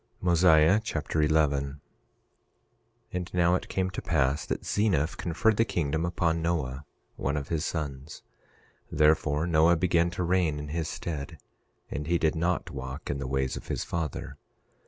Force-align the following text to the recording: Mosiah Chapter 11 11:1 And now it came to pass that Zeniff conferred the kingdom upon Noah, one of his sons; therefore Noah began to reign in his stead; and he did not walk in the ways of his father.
Mosiah 0.19 0.81
Chapter 0.83 1.21
11 1.21 1.63
11:1 1.79 1.79
And 3.13 3.31
now 3.35 3.53
it 3.53 3.69
came 3.69 3.91
to 3.91 4.01
pass 4.01 4.47
that 4.47 4.65
Zeniff 4.65 5.15
conferred 5.15 5.57
the 5.57 5.63
kingdom 5.63 6.07
upon 6.07 6.41
Noah, 6.41 6.85
one 7.17 7.37
of 7.37 7.49
his 7.49 7.65
sons; 7.65 8.23
therefore 8.91 9.45
Noah 9.45 9.75
began 9.75 10.09
to 10.09 10.23
reign 10.23 10.57
in 10.57 10.69
his 10.69 10.87
stead; 10.89 11.37
and 11.91 12.07
he 12.07 12.17
did 12.17 12.33
not 12.33 12.71
walk 12.71 13.11
in 13.11 13.19
the 13.19 13.27
ways 13.27 13.55
of 13.55 13.67
his 13.67 13.83
father. 13.83 14.37